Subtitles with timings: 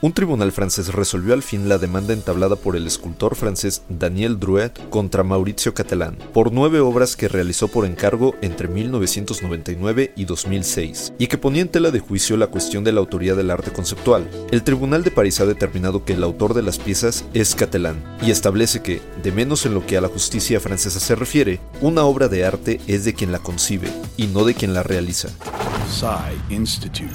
[0.00, 4.70] un tribunal francés resolvió al fin la demanda entablada por el escultor francés Daniel Drouet
[4.90, 11.26] contra Maurizio Catalán por nueve obras que realizó por encargo entre 1999 y 2006 y
[11.26, 14.30] que ponía en tela de juicio la cuestión de la autoría del arte conceptual.
[14.52, 18.30] El Tribunal de París ha determinado que el autor de las piezas es Catalán y
[18.30, 22.28] establece que, de menos en lo que a la justicia francesa se refiere, una obra
[22.28, 25.30] de arte es de quien la concibe y no de quien la realiza.
[26.50, 27.10] Institute.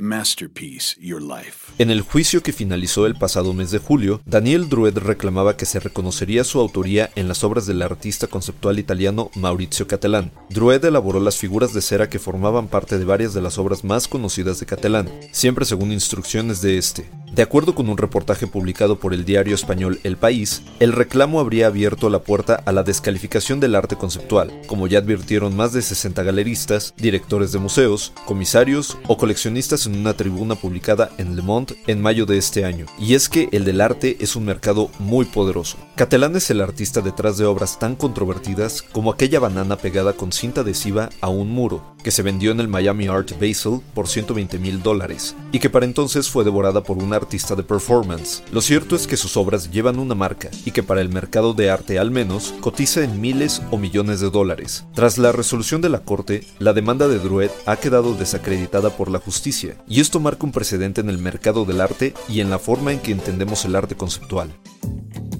[0.00, 1.72] Masterpiece Your Life.
[1.78, 5.80] En el juicio que finalizó el pasado mes de julio, Daniel Drued reclamaba que se
[5.80, 10.32] reconocería su autoría en las obras del artista conceptual italiano Maurizio Catalán.
[10.50, 14.06] Drued elaboró las figuras de cera que formaban parte de varias de las obras más
[14.06, 17.10] conocidas de Catalán, siempre según instrucciones de este.
[17.32, 21.68] De acuerdo con un reportaje publicado por el diario español El País, el reclamo habría
[21.68, 26.24] abierto la puerta a la descalificación del arte conceptual, como ya advirtieron más de 60
[26.24, 32.02] galeristas, directores de museos, comisarios o coleccionistas en una tribuna publicada en Le Monde en
[32.02, 32.86] mayo de este año.
[32.98, 35.78] Y es que el del arte es un mercado muy poderoso.
[36.00, 40.62] Catalán es el artista detrás de obras tan controvertidas como aquella banana pegada con cinta
[40.62, 44.82] adhesiva a un muro, que se vendió en el Miami Art Basel por 120 mil
[44.82, 48.42] dólares, y que para entonces fue devorada por una artista de performance.
[48.50, 51.68] Lo cierto es que sus obras llevan una marca y que para el mercado de
[51.68, 54.86] arte al menos cotiza en miles o millones de dólares.
[54.94, 59.18] Tras la resolución de la corte, la demanda de Druet ha quedado desacreditada por la
[59.18, 62.90] justicia, y esto marca un precedente en el mercado del arte y en la forma
[62.90, 64.50] en que entendemos el arte conceptual.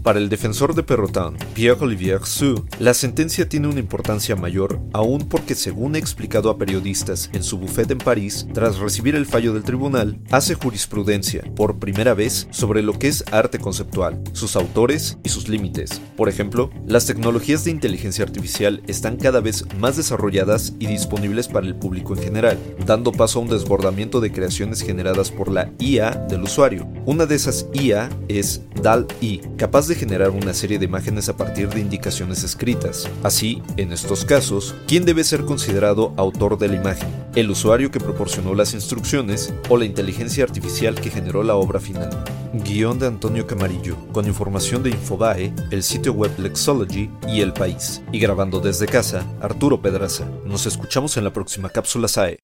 [0.02, 5.54] Para el defensor de Perrotin, Pierre-Olivier Sue, la sentencia tiene una importancia mayor aún porque,
[5.54, 9.62] según ha explicado a periodistas en su bufete en París, tras recibir el fallo del
[9.62, 15.28] tribunal, hace jurisprudencia, por primera vez, sobre lo que es arte conceptual, sus autores y
[15.28, 16.00] sus límites.
[16.16, 21.66] Por ejemplo, las tecnologías de inteligencia artificial están cada vez más desarrolladas y disponibles para
[21.66, 26.12] el público en general, dando paso a un desbordamiento de creaciones generadas por la IA
[26.12, 26.88] del usuario.
[27.04, 31.68] Una de esas IA es DAL-E, capaz de generar una serie de imágenes a partir
[31.68, 33.10] de indicaciones escritas.
[33.24, 37.08] Así, en estos casos, ¿quién debe ser considerado autor de la imagen?
[37.34, 42.08] ¿El usuario que proporcionó las instrucciones o la inteligencia artificial que generó la obra final?
[42.52, 48.00] Guión de Antonio Camarillo, con información de Infobae, el sitio web Lexology y El País.
[48.12, 50.24] Y grabando desde casa, Arturo Pedraza.
[50.46, 52.38] Nos escuchamos en la próxima cápsula SAE.